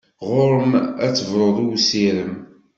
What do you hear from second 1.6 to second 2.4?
i usirem!